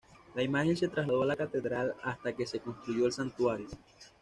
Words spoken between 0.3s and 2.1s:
La imagen se trasladó a la Catedral